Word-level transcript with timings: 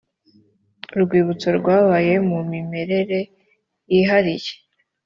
urwibutso 0.95 1.47
rwabaye 1.59 2.13
mu 2.29 2.39
mimerere 2.51 3.19
yihariye 3.91 4.53